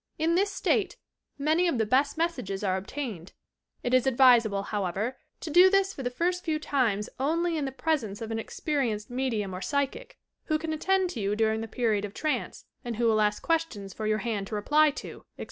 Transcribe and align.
In 0.17 0.33
this 0.33 0.49
state 0.51 0.97
many 1.37 1.67
of 1.67 1.77
the 1.77 1.85
best 1.85 2.17
mes 2.17 2.33
sages 2.33 2.63
are 2.63 2.75
obtained. 2.75 3.33
It 3.83 3.93
is 3.93 4.07
advisable, 4.07 4.63
however, 4.63 5.15
to 5.41 5.51
do 5.51 5.69
this 5.69 5.93
for 5.93 6.01
the 6.01 6.09
first 6.09 6.43
few 6.43 6.57
times 6.57 7.07
only 7.19 7.55
in 7.55 7.65
the 7.65 7.71
presence 7.71 8.19
of 8.19 8.31
an 8.31 8.39
experi 8.39 8.89
enced 8.91 9.11
medium 9.11 9.53
or 9.53 9.61
psychic, 9.61 10.17
who 10.45 10.57
can 10.57 10.73
attend 10.73 11.11
to 11.11 11.19
you 11.19 11.35
during 11.35 11.61
the 11.61 11.67
period 11.67 12.03
of 12.03 12.15
trance, 12.15 12.65
and 12.83 12.95
who 12.95 13.05
will 13.05 13.21
ask 13.21 13.43
questions 13.43 13.93
for 13.93 14.07
your 14.07 14.17
hand 14.25 14.47
to 14.47 14.55
reply 14.55 14.89
to, 14.89 15.17
etc. 15.37 15.39